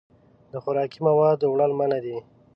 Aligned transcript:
د 0.51 0.53
خوراکي 0.63 0.99
موادو 1.07 1.45
وړل 1.53 1.71
منع 1.79 1.99
دي. 2.05 2.17